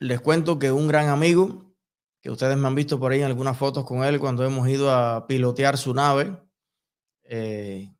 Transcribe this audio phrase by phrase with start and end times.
[0.00, 1.74] les cuento que un gran amigo,
[2.20, 4.92] que ustedes me han visto por ahí en algunas fotos con él cuando hemos ido
[4.92, 6.36] a pilotear su nave,
[7.24, 7.92] eh,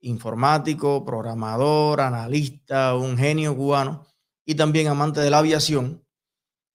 [0.00, 4.06] informático, programador, analista, un genio cubano
[4.44, 6.04] y también amante de la aviación,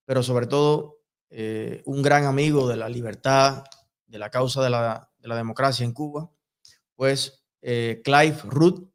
[0.06, 1.00] pero sobre todo
[1.30, 3.64] eh, un gran amigo de la libertad,
[4.06, 6.30] de la causa de la, democracia en Cuba,
[6.94, 8.90] pues eh, Clive Root,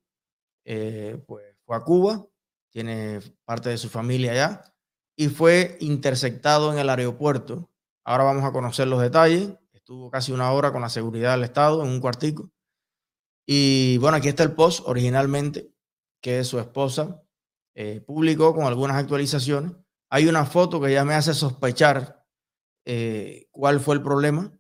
[1.28, 2.26] pues fue a Cuba,
[2.72, 4.73] tiene parte de su familia allá
[5.16, 7.70] y fue interceptado en el aeropuerto.
[8.04, 9.54] Ahora vamos a conocer los detalles.
[9.72, 12.50] Estuvo casi una hora con la seguridad del Estado en un cuartico.
[13.46, 15.72] Y bueno, aquí está el post originalmente
[16.22, 17.22] que su esposa
[17.76, 19.74] eh, publicó con algunas actualizaciones.
[20.10, 22.26] Hay una foto que ya me hace sospechar
[22.86, 24.52] eh, cuál fue el problema.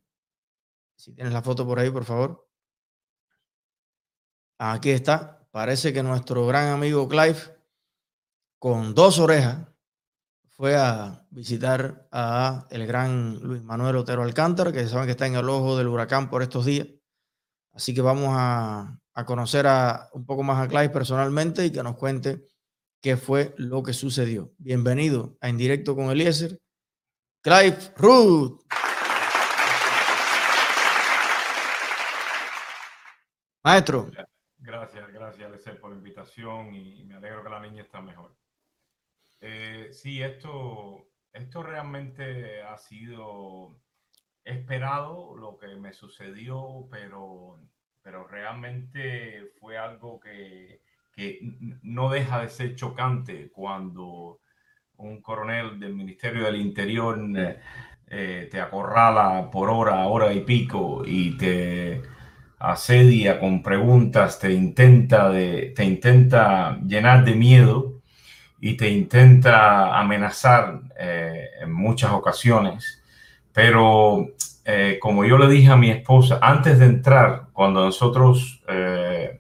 [0.95, 2.48] Si tienes la foto por ahí, por favor.
[4.59, 5.48] Aquí está.
[5.51, 7.38] Parece que nuestro gran amigo Clive,
[8.59, 9.67] con dos orejas,
[10.63, 15.35] fue a visitar a el gran Luis Manuel Otero Alcántara, que saben que está en
[15.35, 16.87] el ojo del huracán por estos días.
[17.74, 21.98] Así que vamos a, conocer a, un poco más a Clive personalmente y que nos
[21.98, 22.48] cuente
[23.02, 24.54] qué fue lo que sucedió.
[24.57, 26.57] Bienvenido a En Directo con Eliezer,
[27.41, 28.62] Clive Ruth.
[33.65, 34.09] Maestro.
[34.59, 38.34] Gracias, gracias, Eliezer, por la invitación y me alegro que la niña está mejor.
[39.46, 43.76] Eh, sí, esto, esto realmente ha sido
[44.46, 47.60] esperado lo que me sucedió, pero,
[48.02, 50.82] pero realmente fue algo que,
[51.14, 51.40] que
[51.82, 54.40] no deja de ser chocante cuando
[54.96, 57.60] un coronel del Ministerio del Interior eh,
[58.08, 62.02] eh, te acorrala por hora, hora y pico y te
[62.60, 67.93] asedia con preguntas, te intenta, de, te intenta llenar de miedo
[68.66, 73.03] y te intenta amenazar eh, en muchas ocasiones.
[73.51, 74.29] Pero
[74.63, 79.38] eh, como yo le dije a mi esposa, antes de entrar, cuando nosotros eh,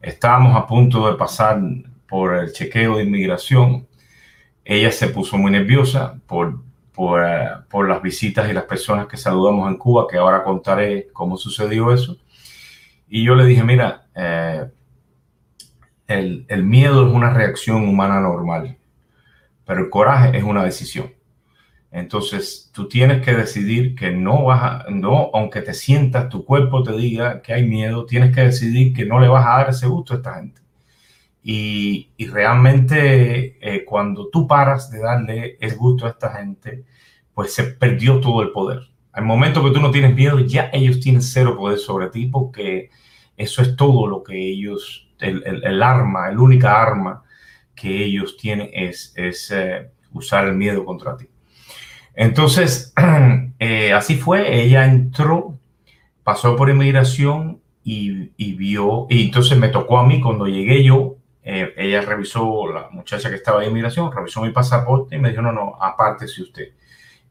[0.00, 1.60] estábamos a punto de pasar
[2.08, 3.86] por el chequeo de inmigración,
[4.64, 6.58] ella se puso muy nerviosa por,
[6.94, 7.20] por,
[7.68, 11.92] por, las visitas y las personas que saludamos en Cuba, que ahora contaré cómo sucedió
[11.92, 12.16] eso.
[13.10, 14.06] Y yo le dije, mira,
[16.10, 18.78] el, miedo es una reacción humana normal,
[19.64, 21.12] pero el coraje es una decisión.
[21.92, 26.82] Entonces, tú tienes que decidir que no vas a, no, aunque te sientas, tu cuerpo
[26.82, 29.86] te diga que hay miedo, tienes que decidir que no le vas a dar ese
[29.86, 30.60] gusto a esta gente.
[31.42, 36.84] Y, realmente eh, cuando tú paras de darle el gusto a esta gente,
[37.34, 38.80] pues se perdió todo el poder.
[39.12, 42.90] Al momento que tú no tienes miedo, ya ellos tienen cero poder sobre ti porque
[43.36, 47.22] eso es todo lo que ellos el, arma, el única arma
[47.74, 51.28] que ellos tienen es, eh, usar el miedo contra ti.
[52.14, 52.92] Entonces,
[53.58, 55.58] eh, así fue, ella entró,
[56.22, 61.72] pasó por inmigración y, vio, y entonces me tocó a mí cuando llegué yo, eh,
[61.76, 65.52] ella revisó, la muchacha que estaba de inmigración, revisó mi pasaporte y me dijo, no,
[65.52, 66.68] no, aparte si usted.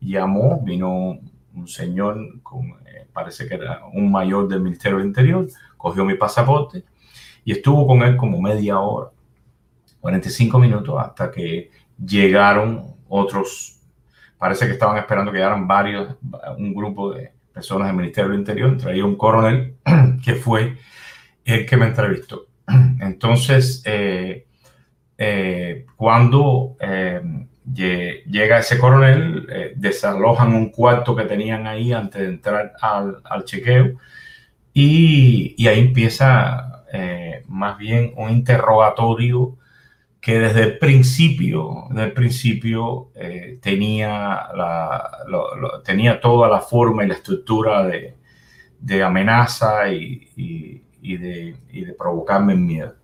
[0.01, 1.19] Llamó, vino
[1.53, 2.73] un señor, con,
[3.13, 6.83] parece que era un mayor del Ministerio del Interior, cogió mi pasaporte
[7.49, 9.09] y estuvo con él como media hora,
[10.01, 13.79] 45 minutos, hasta que llegaron otros,
[14.37, 16.15] parece que estaban esperando que llegaran varios,
[16.59, 19.77] un grupo de personas del Ministerio del Interior, traía un coronel
[20.23, 20.77] que fue
[21.43, 22.45] el que me entrevistó.
[23.01, 24.45] Entonces, eh,
[25.17, 32.73] eh, cuando eh, llega ese coronel, desalojan un cuarto que tenían ahí antes de entrar
[32.79, 33.97] al, chequeo
[34.71, 39.57] y, y ahí empieza eh, más bien un interrogatorio
[40.21, 45.09] que desde el principio, desde principio eh, tenía, la,
[45.83, 48.17] tenía toda la forma y la estructura de,
[48.79, 52.95] de amenaza y, y, de, y, de, provocarme miedo.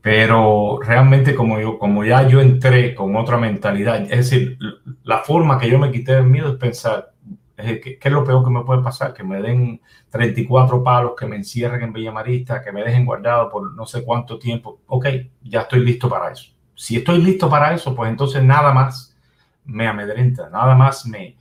[0.00, 4.58] Pero realmente como, yo, como ya yo entré con otra mentalidad, es decir,
[5.04, 7.12] la forma que yo me quité del miedo es pensar,
[7.58, 9.12] ¿Qué, es lo peor que me puede pasar?
[9.12, 13.50] Que me den 34 palos, que me encierren en Villa Marista, que me dejen guardado
[13.50, 14.80] por no sé cuánto tiempo.
[14.86, 15.06] Ok,
[15.42, 16.52] ya estoy listo para eso.
[16.76, 19.16] Si estoy listo para eso, pues entonces nada más
[19.64, 21.36] me amedrenta, nada más me,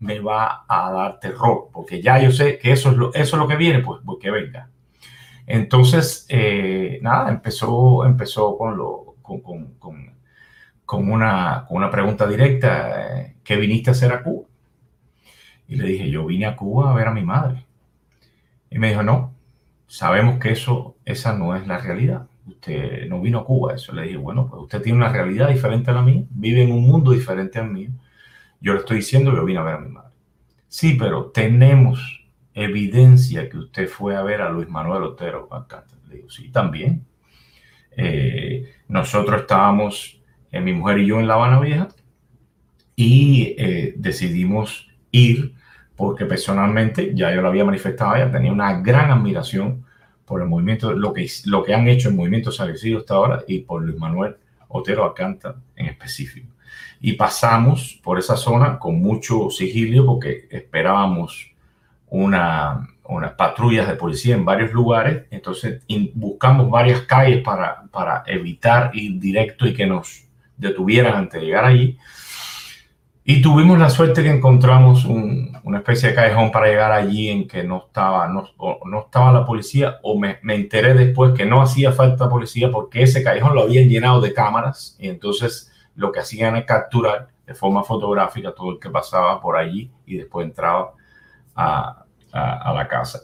[0.00, 3.40] me va a dar terror, porque ya yo sé que eso es lo, eso es
[3.40, 4.68] lo que viene, pues, pues que venga.
[5.46, 9.76] Entonces, eh, nada, empezó, empezó con, lo, con, con,
[10.84, 14.22] con, una, con una pregunta directa, eh, ¿qué viniste a hacer a?
[15.70, 17.64] Y le dije, yo vine a Cuba a ver a mi madre.
[18.70, 19.32] Y me dijo, no,
[19.86, 22.26] sabemos que eso, esa no es la realidad.
[22.44, 23.74] usted no vino a Cuba.
[23.74, 26.72] Eso le dije, bueno, pues usted tiene una realidad diferente a la mía, vive en
[26.72, 27.90] un mundo diferente al mío.
[28.60, 30.10] Yo le estoy diciendo yo vine a ver a mi madre.
[30.66, 35.48] Sí, pero tenemos evidencia que usted fue a ver a Luis Manuel Otero
[36.08, 37.06] Le digo, sí, también.
[37.96, 40.20] Eh, nosotros estábamos,
[40.50, 41.88] eh, mi mujer y yo, en La Habana Vieja
[42.96, 45.54] y eh, decidimos ir
[46.00, 49.84] porque personalmente ya yo lo había manifestado, ya tenía una gran admiración
[50.24, 53.58] por el movimiento, lo que, lo que han hecho el movimiento Salesido hasta ahora y
[53.58, 54.34] por Luis Manuel
[54.68, 56.48] Otero Alcántara en específico.
[57.02, 61.52] Y pasamos por esa zona con mucho sigilio porque esperábamos
[62.08, 65.82] una, unas patrullas de policía en varios lugares, entonces
[66.14, 70.24] buscamos varias calles para, para evitar ir directo y que nos
[70.56, 71.98] detuvieran antes de llegar allí.
[73.30, 77.62] Y tuvimos la suerte que encontramos una especie de callejón para llegar allí en que
[77.62, 78.48] no estaba, no,
[78.84, 83.04] no estaba la policía o me, me, enteré después que no hacía falta policía porque
[83.04, 87.54] ese callejón lo habían llenado de cámaras y entonces lo que hacían es capturar de
[87.54, 90.94] forma fotográfica todo el que pasaba por allí y después entraba
[91.54, 93.20] a, a, la casa.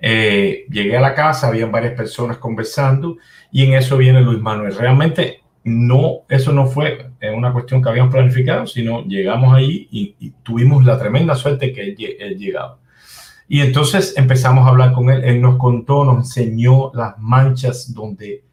[0.00, 3.18] Eh, llegué a la casa, habían varias personas conversando
[3.52, 4.74] y en eso viene Luis Manuel.
[4.74, 10.84] Realmente no, eso no fue una cuestión que habíamos planificado, sino llegamos ahí y, tuvimos
[10.84, 12.78] la tremenda suerte que él, llegaba.
[13.48, 15.24] Y entonces empezamos a hablar con él.
[15.24, 18.44] Él nos contó, nos enseñó las manchas donde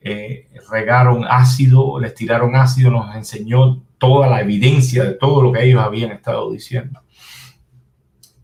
[0.00, 5.64] eh, regaron ácido, les tiraron ácido, nos enseñó toda la evidencia de todo lo que
[5.64, 7.00] ellos habían estado diciendo.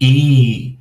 [0.00, 0.80] Y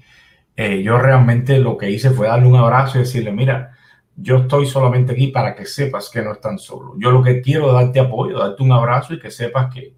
[0.56, 3.75] eh, yo realmente lo que hice fue darle un abrazo y decirle, mira,
[4.16, 6.94] yo estoy solamente aquí para que sepas que no están solos.
[6.98, 9.96] Yo lo que quiero es darte apoyo, darte un abrazo y que sepas que,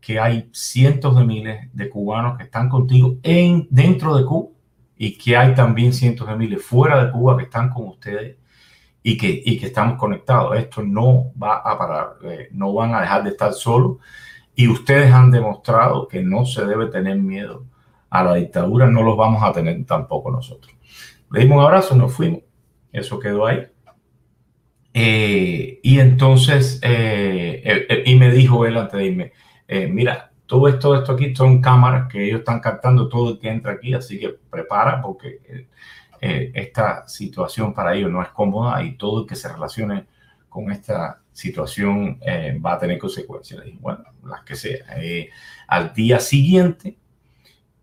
[0.00, 4.50] que hay cientos de miles de cubanos que están contigo en, dentro de Cuba
[4.96, 8.36] y que hay también cientos de miles fuera de Cuba que están con ustedes
[9.02, 10.56] y que, y que estamos conectados.
[10.56, 13.98] Esto no va a parar, eh, no van a dejar de estar solos
[14.54, 17.64] y ustedes han demostrado que no se debe tener miedo
[18.08, 20.72] a la dictadura, no los vamos a tener tampoco nosotros.
[21.32, 22.45] Le dimos un abrazo, nos fuimos
[22.96, 23.66] eso quedó ahí.
[24.98, 29.32] Eh, y entonces, eh, eh, y me dijo él antes de irme,
[29.90, 33.72] mira, todo esto, esto aquí son cámaras que ellos están captando todo el que entra
[33.72, 35.68] aquí, así que prepara porque
[36.18, 40.06] esta situación para ellos no es cómoda y todo el que se relacione
[40.48, 42.18] con esta situación
[42.64, 43.62] va a tener consecuencias.
[43.80, 44.86] Bueno, las que sea.
[45.68, 46.96] al día siguiente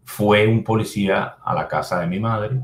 [0.04, 2.60] fue un policía a la casa de mi madre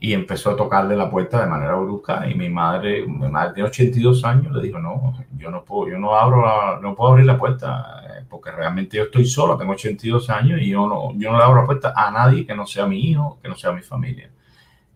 [0.00, 3.68] y empezó a tocarle la puerta de manera brusca y mi madre, mi madre tiene
[3.68, 7.36] 82 años, le dijo, no, yo no puedo, yo no abro, no puedo abrir la
[7.36, 11.38] puerta eh, porque realmente yo estoy solo, tengo 82 años y yo no, yo no
[11.38, 13.82] le abro la puerta a nadie que no sea mi hijo, que no sea mi
[13.82, 14.30] familia.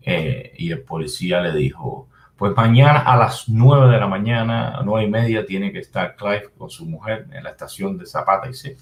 [0.01, 2.07] Eh, y el policía le dijo,
[2.37, 6.15] pues mañana a las 9 de la mañana, a 9 y media, tiene que estar
[6.15, 8.77] Clive con su mujer en la estación de Zapata y C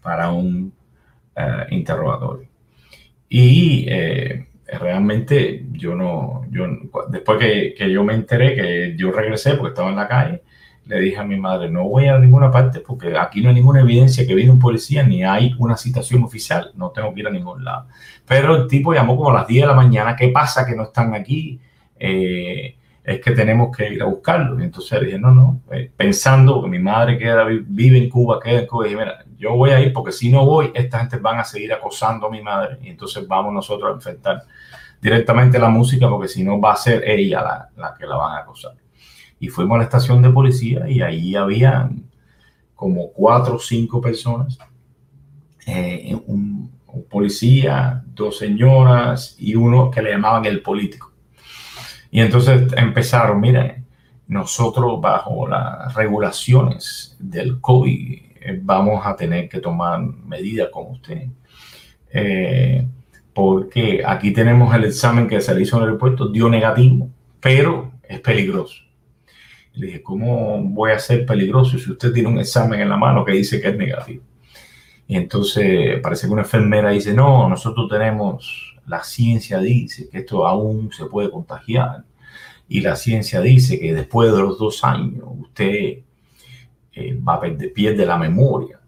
[0.00, 0.72] para un
[1.34, 2.48] eh, interrogatorio.
[3.28, 3.86] Y
[4.78, 6.66] realmente yo no, yo,
[7.08, 10.42] después que, que, yo me enteré que yo regresé porque estaba en la calle,
[10.86, 13.80] le dije a mi madre, no voy a ninguna parte porque aquí no hay ninguna
[13.80, 17.30] evidencia que viene un policía ni hay una citación oficial, no tengo que ir a
[17.30, 17.86] ningún lado.
[18.26, 20.84] Pero el tipo llamó como a las 10 de la mañana, ¿qué pasa que no
[20.84, 21.60] están aquí?
[21.98, 24.58] Eh, es que tenemos que ir a buscarlo.
[24.60, 28.40] Y entonces le dije, no, no, eh, pensando que mi madre queda, vive en Cuba,
[28.40, 31.00] queda en Cuba, y dije, mira, yo voy a ir porque si no voy, esta
[31.00, 34.44] gente van a seguir acosando a mi madre y entonces vamos nosotros a enfrentar
[35.00, 38.36] directamente la música porque si no va a ser ella la, la, que la van
[38.36, 38.74] a acosar.
[39.40, 41.90] Y fuimos a la estación de policía y ahí había
[42.76, 44.56] como cuatro o cinco personas,
[45.66, 51.10] eh, un, un policía, dos señoras y uno que le llamaban el político.
[52.12, 53.84] Y entonces empezaron, miren,
[54.28, 61.26] nosotros bajo las regulaciones del COVID eh, vamos a tener que tomar medidas con usted.
[62.12, 62.86] Eh,
[63.32, 67.08] porque aquí tenemos el examen que se le hizo en el aeropuerto, dio negativo,
[67.40, 68.82] pero es peligroso.
[69.74, 73.24] Le dije, ¿cómo voy a ser peligroso si usted tiene un examen en la mano
[73.24, 74.22] que dice que es negativo?
[75.06, 80.46] Y entonces parece que una enfermera dice, no, nosotros tenemos, la ciencia dice que esto
[80.46, 82.04] aún se puede contagiar.
[82.68, 85.98] Y la ciencia dice que después de los dos años usted
[86.94, 88.78] eh, va a perder, pierde la memoria.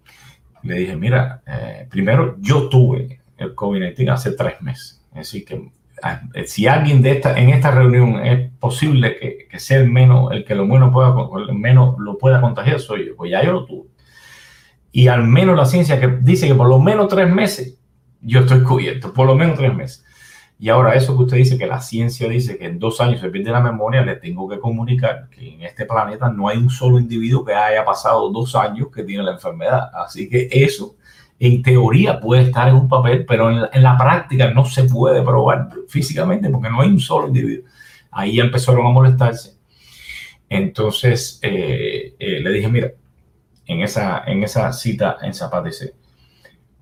[0.63, 5.03] Le dije, mira, eh, primero yo tuve el COVID-19 hace tres meses.
[5.13, 5.71] Así que
[6.03, 9.91] ah, eh, si alguien de esta, en esta reunión es posible que, que sea el
[9.91, 11.15] menos, el que lo menos pueda,
[11.49, 13.17] el menos lo pueda contagiar, soy yo.
[13.17, 13.89] Pues ya yo lo tuve.
[14.93, 17.79] Y al menos la ciencia que dice que por lo menos tres meses
[18.21, 20.04] yo estoy cubierto, por lo menos tres meses.
[20.59, 23.29] Y ahora eso que usted dice, que la ciencia dice que en dos años se
[23.29, 26.99] pierde la memoria, le tengo que comunicar que en este planeta no hay un solo
[26.99, 29.91] individuo que haya pasado dos años que tiene la enfermedad.
[29.95, 30.97] Así que eso,
[31.39, 35.71] en teoría, puede estar en un papel, pero en la, práctica no se puede probar
[35.89, 37.65] físicamente porque no hay un solo individuo.
[38.13, 39.55] Ahí empezaron a molestarse.
[40.49, 42.93] Entonces eh, eh, le dije, mira,
[43.67, 45.95] en esa, en esa cita en Zapatese,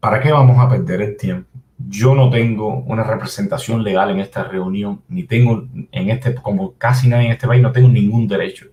[0.01, 1.52] ¿para qué vamos a perder el tiempo?
[1.89, 7.09] Yo no tengo una representación legal en esta reunión, ni tengo en este, como casi
[7.09, 8.67] nadie en este país, no tengo ningún derecho.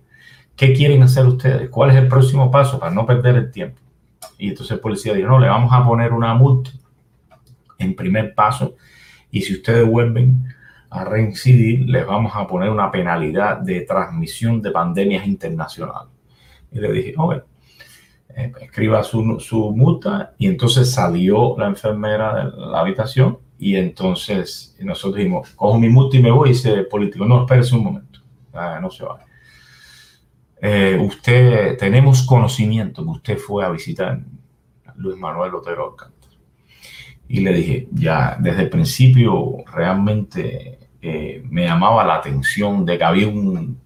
[0.56, 1.70] ¿Qué quieren hacer ustedes?
[1.70, 3.80] ¿Cuál es el próximo paso para no perder el tiempo?
[4.38, 6.70] Y entonces el policía dijo, no, le vamos a poner una multa
[7.78, 8.76] en primer paso
[9.30, 10.44] y si ustedes vuelven
[10.90, 16.10] a reincidir, les vamos a poner una penalidad de transmisión de pandemias internacionales.
[16.72, 17.44] Y le dije, ok,
[18.36, 24.76] eh, escriba su, su, multa y entonces salió la enfermera de la habitación y entonces
[24.80, 27.84] nosotros dijimos, cojo mi multa y me voy y dice el político, no, espérese un
[27.84, 28.20] momento,
[28.52, 29.20] ah, no se va.
[30.62, 34.20] Eh, usted, tenemos conocimiento que usted fue a visitar
[34.86, 36.34] a Luis Manuel Otero Alcántara.
[37.28, 43.04] Y le dije, ya desde el principio realmente eh, me llamaba la atención de que
[43.04, 43.80] había un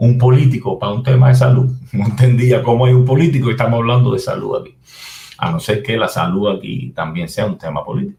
[0.00, 1.70] un político para un tema de salud.
[1.92, 4.74] No entendía cómo hay un político y estamos hablando de salud aquí.
[5.38, 8.18] A no ser que la salud aquí también sea un tema político.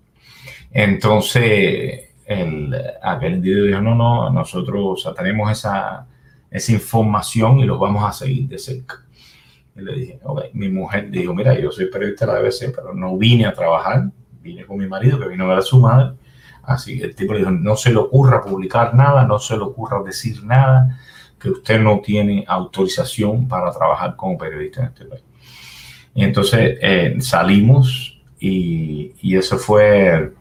[0.70, 6.06] Entonces, el, aquel individuo dijo, no, no, nosotros tenemos esa,
[6.52, 9.04] esa información y los vamos a seguir de cerca.
[9.76, 12.94] Y le dije, ok, mi mujer dijo, mira, yo soy periodista de la BBC, pero
[12.94, 14.10] no vine a trabajar,
[14.40, 16.16] vine con mi marido que vino a ver a su madre.
[16.62, 19.64] Así que el tipo le dijo, no se le ocurra publicar nada, no se le
[19.64, 21.00] ocurra decir nada,
[21.42, 25.24] que usted no tiene autorización para trabajar como periodista en este país.
[26.14, 30.34] Y entonces eh, salimos y, eso fue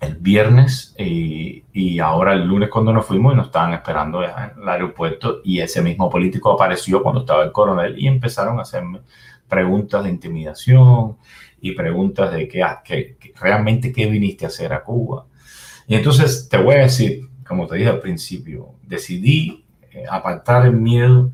[0.00, 4.30] el, viernes y, y, ahora el lunes cuando nos fuimos y nos estaban esperando en
[4.62, 9.00] el aeropuerto y ese mismo político apareció cuando estaba el coronel y empezaron a hacerme
[9.48, 11.16] preguntas de intimidación
[11.60, 15.26] y preguntas de qué, qué, realmente qué viniste a hacer a Cuba.
[15.88, 19.65] Y entonces te voy a decir, como te dije al principio, decidí eh,
[20.08, 21.32] apartar el miedo.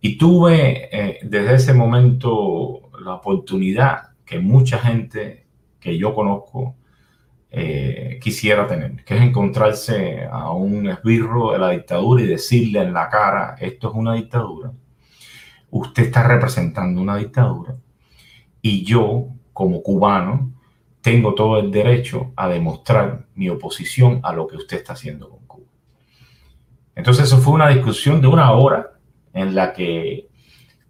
[0.00, 5.46] Y tuve eh, desde ese momento la oportunidad que mucha gente
[5.80, 6.76] que yo conozco
[7.50, 12.92] eh, quisiera tener, que es encontrarse a un esbirro de la dictadura y decirle en
[12.92, 14.72] la cara, esto es una dictadura,
[15.70, 17.76] usted está representando una dictadura.
[18.60, 20.52] Y yo, como cubano,
[21.00, 25.28] tengo todo el derecho a demostrar mi oposición a lo que usted está haciendo
[26.96, 28.92] entonces eso fue una discusión de una hora
[29.32, 30.28] en la que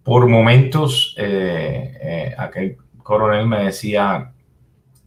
[0.02, 4.32] por momentos eh, eh, aquel coronel me decía,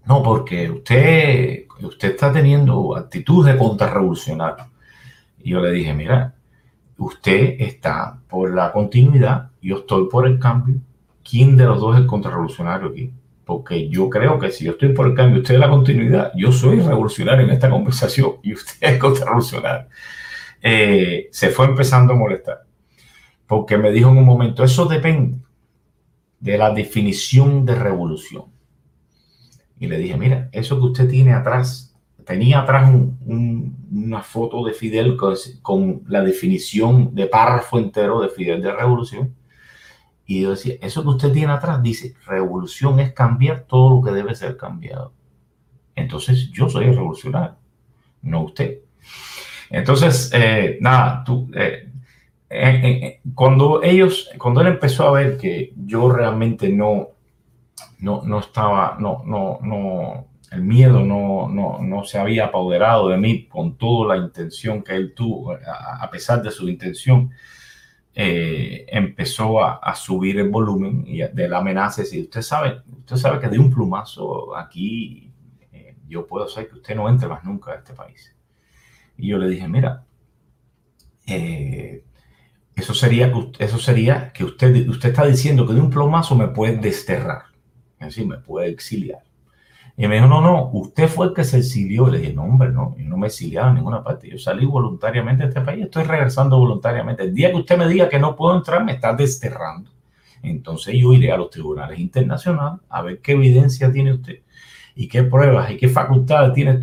[0.06, 4.66] no, porque usted, usted está teniendo actitud de contrarrevolucionario.
[5.40, 6.34] Y yo le dije, mira,
[6.98, 10.76] usted está por la continuidad, yo estoy por el cambio.
[11.30, 13.12] ¿Quién de los dos es el contrarrevolucionario aquí?
[13.46, 16.52] Porque yo creo que si yo estoy por el cambio, usted es la continuidad, yo
[16.52, 19.88] soy revolucionario en esta conversación y usted es contrarrevolucionario.
[20.62, 22.66] Eh, se fue empezando a molestar.
[23.46, 25.40] Porque me dijo en un momento, eso depende
[26.40, 28.46] de la definición de revolución.
[29.80, 31.96] Y le dije, mira, eso que usted tiene atrás,
[32.26, 32.92] tenía atrás
[33.26, 39.36] una foto de Fidel con, con, la definición de párrafo entero de Fidel de revolución.
[40.26, 44.12] Y yo decía, eso que usted tiene atrás dice, revolución es cambiar todo lo que
[44.12, 45.14] debe ser cambiado.
[45.96, 47.56] Entonces yo soy revolucionario,
[48.22, 48.80] no usted.
[49.70, 51.90] Entonces, eh, nada, eh,
[52.50, 57.10] eh, cuando ellos, cuando él empezó a ver que yo realmente no,
[58.00, 63.18] no, no estaba, no, no, no, el miedo no, no, no se había apoderado de
[63.18, 67.32] mí con toda la intención que él tuvo, a, pesar de su intención,
[68.14, 72.02] empezó a, subir el volumen de la amenaza.
[72.12, 75.32] Y usted sabe, usted sabe que de un plumazo aquí
[76.08, 78.37] yo puedo hacer que usted no entre más nunca a este país.
[79.18, 80.04] Y yo le dije, mira,
[81.26, 82.04] eh,
[82.76, 86.78] eso, sería, eso sería que usted, usted está diciendo que de un plomazo me puede
[86.78, 87.44] desterrar,
[88.00, 89.24] es decir, me puede exiliar.
[90.00, 92.08] Y me dijo, no, no, usted fue el que se exilió.
[92.08, 94.30] Le dije, no, hombre, no, yo no me he exiliado en ninguna parte.
[94.30, 97.24] Yo salí voluntariamente de este país, estoy regresando voluntariamente.
[97.24, 99.90] El día que usted me diga que no puedo entrar, me está desterrando.
[100.44, 104.42] Entonces yo iré a los tribunales internacionales a ver qué evidencia tiene usted
[104.98, 106.80] y qué pruebas y qué facultades tiene,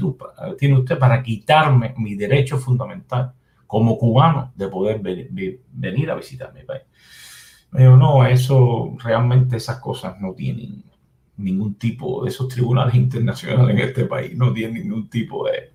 [0.75, 3.33] usted para quitarme mi derecho fundamental
[3.67, 6.83] como cubano de poder venir, a visitar mi país.
[7.73, 10.85] Me dijo, no, eso realmente esas cosas no tienen
[11.37, 15.75] ningún tipo, esos tribunales internacionales en este país no tienen ningún tipo de,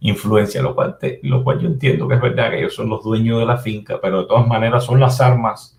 [0.00, 3.40] influencia, lo cual, lo cual yo entiendo que es verdad que ellos son los dueños
[3.40, 5.78] de la finca, pero de todas maneras son las armas,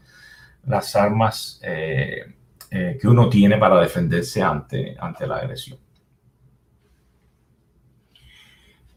[0.65, 2.33] las armas eh,
[2.71, 5.77] eh, que uno tiene para defenderse ante, ante la agresión.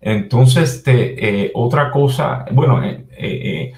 [0.01, 3.75] Entonces, este, eh, otra cosa, bueno, de,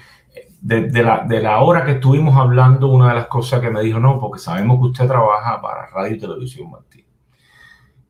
[1.03, 4.19] la, de la hora que estuvimos hablando, una de las cosas que me dijo, no,
[4.19, 6.91] porque sabemos que usted trabaja para Radio y Televisión Martín.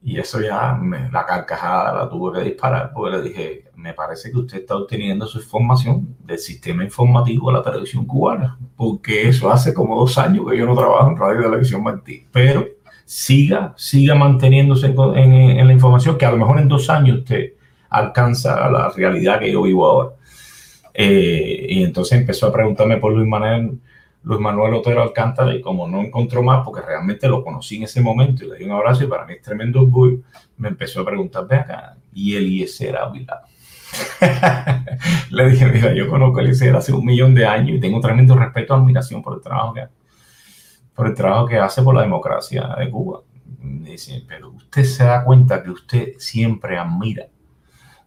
[0.04, 4.32] Y eso ya, me, la carcajada la tuve que disparar porque le dije, me parece
[4.32, 9.52] que usted está obteniendo su información del sistema informativo de la televisión cubana, porque eso
[9.52, 12.28] hace como dos años que yo no trabajo en Radio y Televisión Martí.
[12.32, 12.66] Pero
[13.06, 17.54] siga, siga manteniéndose en, la información, que a lo mejor en dos años usted
[17.92, 20.16] alcanza la realidad que yo vivo ahora.
[20.94, 23.80] Eh, y entonces empezó a preguntarme por Luis Manuel
[24.24, 28.02] Luis Manuel Otero Alcántara y como no encontró más, porque realmente lo conocí en ese
[28.02, 30.20] momento y le di un abrazo y para mí es tremendo orgullo,
[30.58, 33.42] me empezó a preguntar, ve acá, y Eliezer Ávila.
[35.32, 38.36] le dije, mira, yo conozco a Eliezer hace un millón de años y tengo tremendo
[38.36, 39.88] respeto admiración por el trabajo que,
[40.94, 43.22] por el trabajo que hace por la democracia de Cuba.
[43.60, 47.26] Me dice, pero usted se da cuenta que usted siempre admira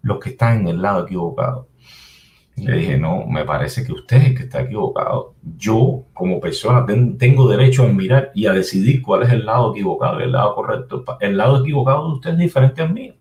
[0.05, 1.69] los que están en el lado equivocado
[2.57, 5.35] le dije, no, me parece que usted es el que está equivocado.
[5.57, 10.21] Yo, como persona, tengo derecho a mirar y a decidir cuál es el lado equivocado
[10.21, 11.05] y el lado correcto.
[11.21, 13.15] El lado equivocado de usted es diferente al mío.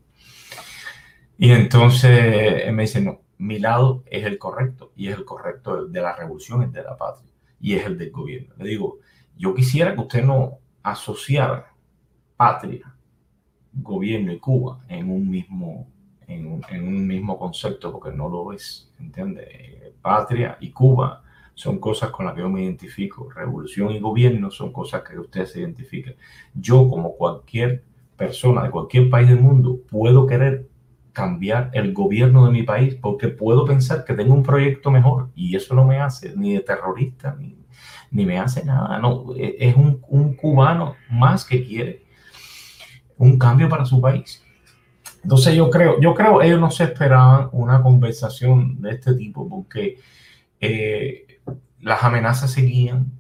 [1.38, 6.02] Y entonces me dice, no, mi lado es el correcto y es el correcto de
[6.02, 8.54] la revolución, el de la patria y es el del gobierno.
[8.58, 9.00] Le digo,
[9.36, 11.74] yo quisiera que usted no asociara
[12.38, 12.94] patria,
[13.74, 15.88] gobierno y Cuba en un mismo
[16.36, 19.94] en, un mismo concepto porque no lo es, ¿entiende?
[20.02, 21.24] Patria y Cuba
[21.54, 23.30] son cosas con las que yo me identifico.
[23.30, 26.12] Revolución y gobierno son cosas que usted se identifica.
[26.54, 27.84] Yo, como cualquier
[28.18, 30.68] persona de cualquier país del mundo, puedo querer
[31.12, 35.56] cambiar el gobierno de mi país porque puedo pensar que tengo un proyecto mejor y
[35.56, 37.56] eso no me hace ni de terrorista ni,
[38.10, 38.98] ni me hace nada.
[38.98, 42.04] No, es un, un cubano más que quiere
[43.18, 44.43] un cambio para su país.
[45.24, 49.98] Entonces yo creo, yo creo ellos no se esperaban una conversación de este tipo porque
[50.60, 51.40] eh,
[51.80, 53.12] las amenazas seguían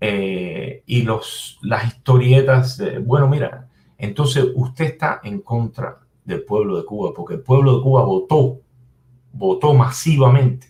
[0.00, 6.78] eh, y los, las historietas, de, bueno, mira, entonces usted está en contra del pueblo
[6.78, 8.60] de Cuba porque el pueblo de Cuba votó,
[9.32, 10.68] votó masivamente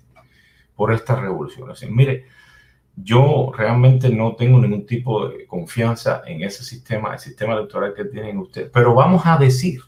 [0.75, 1.71] por esta revolución.
[1.71, 2.25] Así, mire,
[2.97, 8.05] yo realmente no tengo ningún tipo de confianza en ese sistema, el sistema electoral que
[8.05, 9.81] tienen ustedes, pero vamos a decir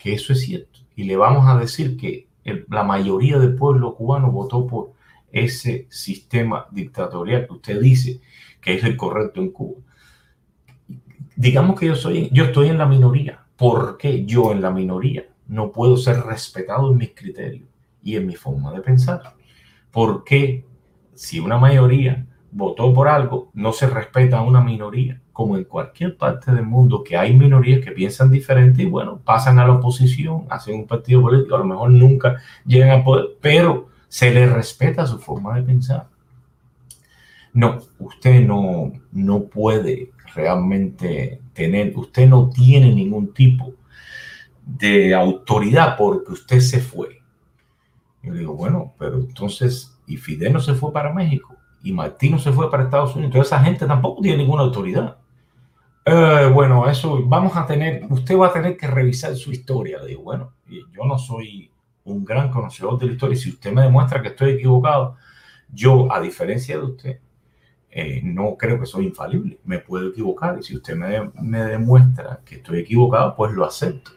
[0.00, 0.80] que eso es cierto.
[0.96, 2.26] Y le vamos a decir que
[2.68, 4.92] la mayoría del pueblo cubano votó por
[5.30, 8.20] ese sistema dictatorial que usted dice
[8.60, 9.80] que es el correcto en Cuba.
[11.36, 13.44] Digamos que yo, soy, yo estoy en la minoría.
[13.56, 17.68] ¿Por qué yo en la minoría no puedo ser respetado en mis criterios
[18.02, 19.22] y en mi forma de pensar?
[19.90, 20.64] ¿Por qué
[21.14, 25.20] si una mayoría votó por algo, no se respeta a una minoría?
[25.40, 29.58] Como en cualquier parte del mundo, que hay minorías que piensan diferente y bueno, pasan
[29.58, 33.88] a la oposición, hacen un partido político, a lo mejor nunca llegan al poder, pero
[34.06, 36.08] se les respeta su forma de pensar.
[37.54, 43.72] No, usted no, no puede realmente tener, usted no tiene ningún tipo
[44.62, 47.22] de autoridad porque usted se fue.
[48.22, 52.38] Yo digo, bueno, pero entonces, y Fidel no se fue para México, y Martín no
[52.38, 55.16] se fue para Estados Unidos, entonces esa gente tampoco tiene ninguna autoridad.
[56.04, 59.98] Eh, bueno, eso vamos a tener, usted va a tener que revisar su historia.
[60.00, 61.70] Le digo, bueno, yo no soy
[62.04, 63.36] un gran conocedor de la historia.
[63.36, 65.16] Si usted me demuestra que estoy equivocado,
[65.72, 67.20] yo, a diferencia de usted,
[67.90, 69.58] eh, no creo que soy infalible.
[69.64, 74.12] Me puedo equivocar y si usted me, me demuestra que estoy equivocado, pues lo acepto.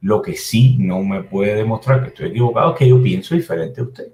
[0.00, 3.80] Lo que sí no me puede demostrar que estoy equivocado es que yo pienso diferente
[3.80, 4.12] a usted.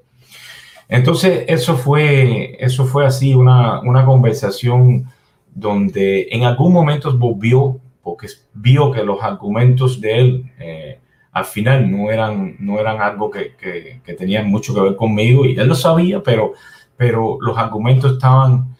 [0.88, 5.07] Entonces, eso fue, eso fue así una, una conversación
[5.54, 10.98] donde en algún momento volvió, porque vio que los argumentos de él eh,
[11.32, 15.56] al final no eran, no eran algo que, que, tenían mucho que ver conmigo, y
[15.58, 16.52] él lo sabía, pero,
[16.96, 18.76] pero los argumentos estaban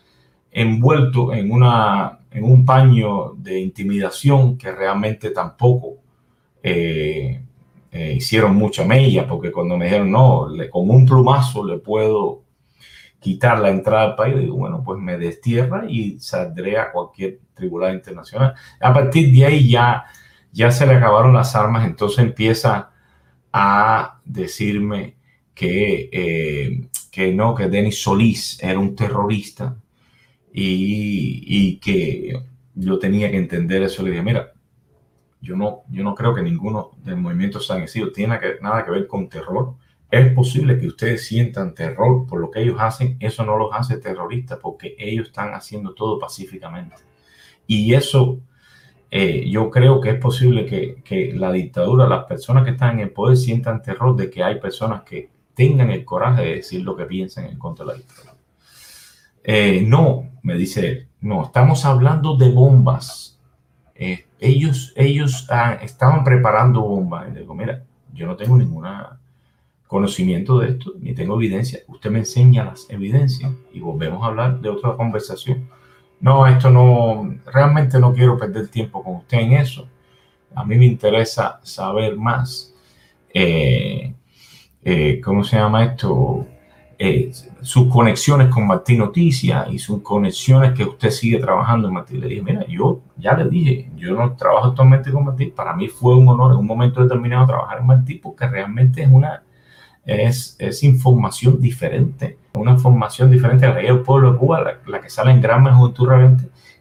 [0.52, 5.96] envueltos en, una, en un paño de intimidación que realmente tampoco
[6.62, 7.40] eh,
[7.90, 12.43] eh, hicieron mucha mella, porque cuando me dijeron, no, le, con un plumazo le puedo
[13.24, 17.94] quitar la entrada al país, digo, bueno, pues me destierra y saldré a cualquier tribunal
[17.94, 18.52] internacional.
[18.78, 20.04] A partir de ahí ya,
[20.52, 22.90] ya se le acabaron las armas, entonces empieza
[23.50, 25.16] a decirme
[25.54, 29.74] que, eh, que no, que Denis Solís era un terrorista
[30.52, 32.38] y, y, que
[32.74, 34.02] yo tenía que entender eso.
[34.02, 34.52] Le dije, mira,
[35.40, 39.06] yo no, yo no creo que ninguno del movimiento sido tiene que, nada que ver
[39.06, 39.76] con terror.
[40.14, 43.96] Es posible que ustedes sientan terror por lo que ellos hacen, eso no los hace
[43.96, 46.94] terroristas porque ellos están haciendo todo pacíficamente.
[47.66, 48.38] Y eso
[49.11, 53.11] eh, yo creo que es posible que, la dictadura, las personas que están en el
[53.11, 57.07] poder sientan terror de que hay personas que tengan el coraje de decir lo que
[57.07, 58.35] piensan en contra de la dictadura.
[59.42, 63.40] Eh, no, me dice él, no, estamos hablando de bombas.
[63.96, 67.27] Eh, ellos ellos ah, estaban preparando bombas.
[67.31, 68.87] Y digo, mira, yo no tengo ningún
[69.94, 71.80] conocimiento de esto, ni tengo evidencia.
[71.88, 75.68] Usted me enseña las evidencias y volvemos a hablar de otra conversación
[76.24, 79.87] no, esto no, realmente no quiero perder tiempo con usted en eso.
[80.54, 82.74] A mí me interesa saber más.
[83.35, 84.14] Eh,
[84.83, 86.46] eh, ¿Cómo se llama esto?
[86.98, 87.30] Eh,
[87.61, 92.20] sus conexiones con Martín Noticias y sus conexiones que usted sigue trabajando en Martín.
[92.22, 95.52] Le dije, mira, yo ya le dije, yo no trabajo actualmente con Martín.
[95.54, 99.11] Para mí fue un honor en un momento determinado trabajar en Martín porque realmente es
[99.11, 99.42] una,
[100.07, 105.11] es, es información diferente una información diferente a la del pueblo de Cuba, la, que
[105.11, 106.09] sale en gran majoritud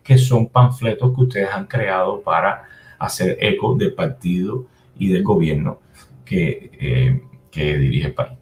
[0.04, 2.64] que son panfletos que ustedes han creado para
[3.00, 4.66] hacer eco del partido
[4.98, 5.80] y del gobierno
[6.26, 8.38] que, eh, que dirige el país.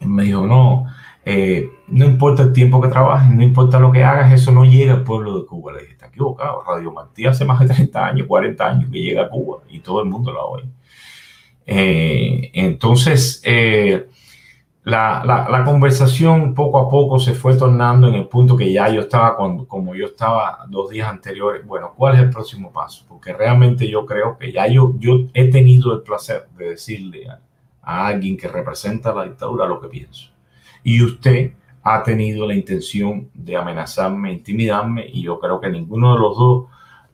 [0.00, 0.86] Él me dijo, no,
[1.24, 4.94] eh, no importa el tiempo que trabajes, no importa lo que hagas, eso no llega
[4.94, 5.72] al pueblo de Cuba.
[5.72, 9.24] Le dije, está equivocado, Radio Martí hace más de 30 años, 40 años que llega
[9.24, 10.68] a Cuba y todo el mundo la oye.
[11.72, 13.40] Eh, entonces,
[14.82, 19.02] la, la, conversación poco a poco se fue tornando en el punto que ya yo
[19.02, 23.04] estaba, cuando, como yo estaba dos días anteriores, bueno, ¿cuál es el próximo paso?
[23.08, 27.28] Porque realmente yo creo que ya yo, yo he tenido el placer de decirle
[27.82, 30.30] a, alguien que representa la dictadura lo que pienso.
[30.82, 31.52] Y usted
[31.82, 36.64] ha tenido la intención de amenazarme, intimidarme, y yo creo que ninguno de los dos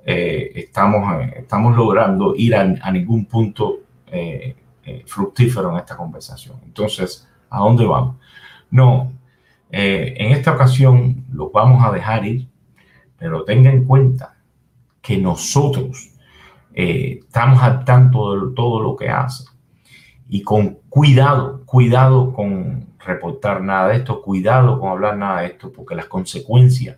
[0.05, 4.57] eh, estamos, eh, estamos logrando ir a, ningún punto eh,
[5.07, 6.61] fructífero en esta conversación.
[6.65, 8.17] Entonces, ¿A dónde vamos?
[8.71, 9.13] No,
[9.71, 12.49] eh, en esta ocasión los vamos a dejar ir,
[13.19, 14.37] pero tenga en cuenta
[15.01, 16.11] que nosotros
[16.75, 19.45] eh, estamos al tanto de todo lo que hace
[20.29, 25.73] y con cuidado, cuidado con reportar nada de esto, cuidado con hablar nada de esto,
[25.73, 26.97] porque las consecuencias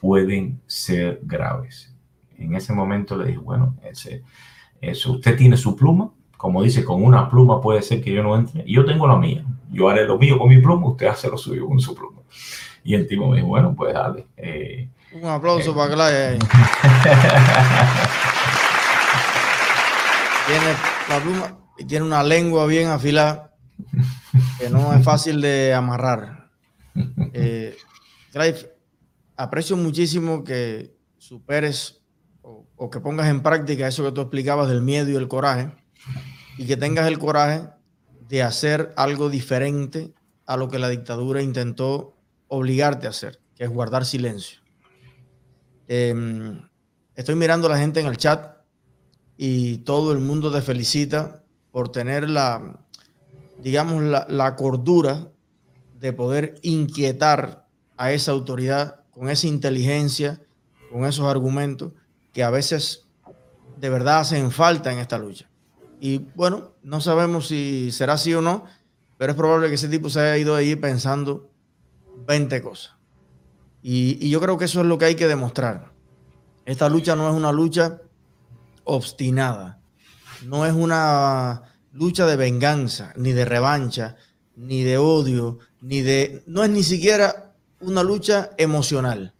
[0.00, 1.92] pueden ser graves.
[2.38, 4.22] En ese momento le dije, bueno, ese,
[4.80, 8.36] eso, usted tiene su pluma, como dice, con una pluma puede ser que yo no
[8.36, 11.28] entre, y yo tengo la mía, yo haré lo mío con mi pluma, usted hace
[11.28, 12.20] lo suyo con su pluma.
[12.82, 14.26] Y el tipo me dijo, bueno, pues dale.
[14.36, 16.38] Eh, Un aplauso eh, para Clay.
[20.48, 20.74] tiene
[21.08, 23.54] la pluma y tiene una lengua bien afilada
[24.58, 26.50] que no es fácil de amarrar.
[27.34, 27.76] Eh,
[29.36, 32.02] aprecio muchísimo que superes
[32.42, 35.70] o, o que pongas en práctica eso que tú explicabas del miedo y el coraje
[36.56, 37.68] y que tengas el coraje
[38.28, 40.12] de hacer algo diferente
[40.46, 42.16] a lo que la dictadura intentó
[42.48, 44.60] obligarte a hacer, que es guardar silencio.
[45.88, 46.60] Em,
[47.14, 48.56] estoy mirando a la gente en el chat
[49.36, 52.80] y todo el mundo te felicita por tener la,
[53.58, 55.28] digamos, la, la cordura
[55.98, 60.40] de poder inquietar a esa autoridad con esa inteligencia,
[60.90, 61.92] con esos argumentos
[62.32, 63.06] que a veces
[63.76, 65.48] de verdad hacen falta en esta lucha.
[66.04, 68.64] Y bueno, no sabemos si será así o no,
[69.18, 71.48] pero es probable que ese tipo se haya ido ahí pensando
[72.26, 72.96] 20 cosas.
[73.84, 75.92] Y, yo creo que eso es lo que hay que demostrar.
[76.66, 78.00] Esta lucha no es una lucha
[78.82, 79.78] obstinada,
[80.44, 81.62] no es una
[81.92, 84.16] lucha de venganza, ni de revancha,
[84.56, 86.42] ni de odio, ni de...
[86.48, 89.34] No es ni siquiera una lucha emocional.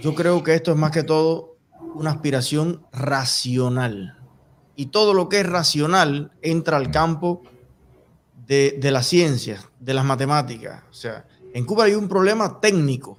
[0.00, 1.56] Yo creo que esto es más que todo
[1.96, 4.16] una aspiración racional
[4.76, 7.42] y todo lo que es racional entra al campo
[8.46, 10.82] de, de las ciencias, de las matemáticas.
[10.90, 13.18] O sea, en Cuba hay un problema técnico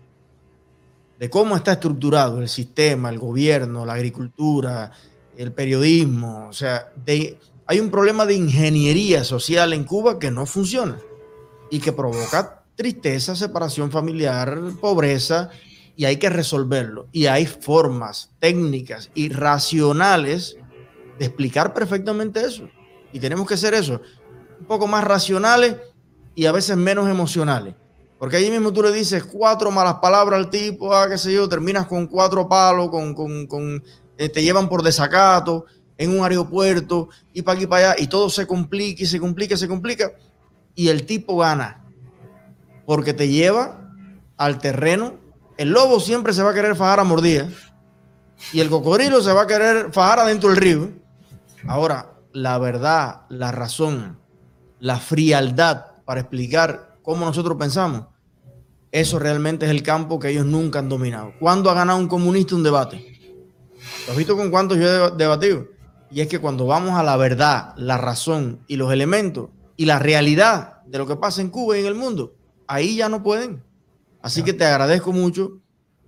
[1.20, 4.92] de cómo está estructurado el sistema, el gobierno, la agricultura,
[5.36, 6.48] el periodismo.
[6.48, 6.92] O sea,
[7.66, 10.98] hay un problema de ingeniería social en Cuba que no funciona
[11.70, 15.50] y que provoca tristeza, separación familiar, pobreza,
[15.96, 17.08] y hay que resolverlo.
[17.12, 20.58] Y hay formas técnicas y racionales
[21.18, 22.70] de explicar perfectamente eso.
[23.12, 24.02] Y tenemos que ser eso,
[24.60, 25.76] un poco más racionales
[26.36, 27.76] y a veces menos emocionales.
[28.20, 31.48] Porque ahí mismo tú le dices cuatro malas palabras al tipo, ah, qué sé yo,
[31.48, 33.84] terminas con cuatro palos, con, con,
[34.18, 35.66] eh, te llevan por desacato
[35.98, 39.54] en un aeropuerto y para aquí para allá, y todo se complica y se complica
[39.54, 40.12] y se complica,
[40.74, 41.86] y el tipo gana,
[42.86, 43.92] porque te lleva
[44.36, 45.20] al terreno.
[45.58, 47.50] El lobo siempre se va a querer fajar a mordida,
[48.52, 50.90] y el cocodrilo se va a querer fajar adentro del río.
[51.66, 54.20] Ahora, la verdad, la razón,
[54.80, 58.06] la frialdad para explicar cómo nosotros pensamos,
[58.92, 61.34] eso realmente es el campo que ellos nunca han dominado.
[61.40, 63.18] ¿Cuándo ha ganado un comunista un debate?
[64.06, 65.68] ¿Lo has visto con cuántos yo he debatido?
[66.10, 70.00] Y es que cuando vamos a la verdad, la razón y los elementos y la
[70.00, 72.34] realidad de lo que pasa en Cuba y en el mundo,
[72.66, 73.64] ahí ya no pueden.
[74.22, 75.60] Así que te agradezco mucho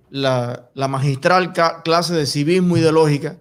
[0.08, 1.52] la, magistral
[1.84, 3.38] clase de civismo y de lógica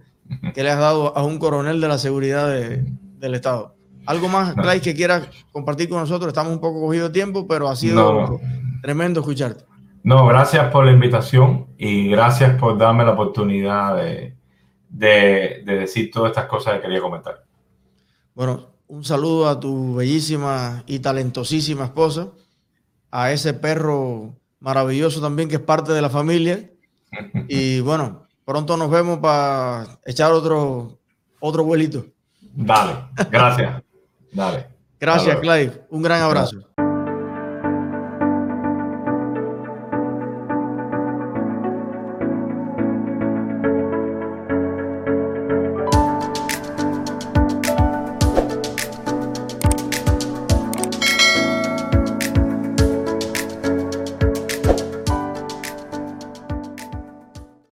[0.53, 3.75] que le has dado a un coronel de la seguridad del Estado.
[4.05, 6.29] ¿Algo más, Clay, que quieras compartir con nosotros?
[6.29, 8.39] Estamos un poco cogidos de tiempo, pero ha sido
[8.81, 9.65] tremendo escucharte.
[10.03, 14.35] No, gracias por la invitación y gracias por darme la oportunidad de,
[14.89, 17.43] de, decir todas estas cosas que quería comentar.
[18.33, 22.29] Bueno, un saludo a tu bellísima y talentosísima esposa,
[23.11, 26.69] a ese perro maravilloso también que es parte de la familia.
[27.47, 30.97] Y bueno, pronto nos vemos para echar otro,
[31.39, 32.07] otro vuelito.
[32.41, 32.93] Dale,
[33.29, 33.83] gracias.
[34.33, 34.67] Dale.
[34.99, 35.85] Gracias, Clive.
[35.91, 36.57] Un gran abrazo.